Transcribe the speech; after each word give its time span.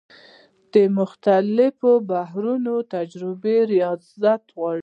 د 0.73 0.75
مختلفو 0.99 1.91
بحرونو 2.09 2.73
تجربې 2.93 3.57
ریاضت 3.73 4.43
غواړي. 4.55 4.79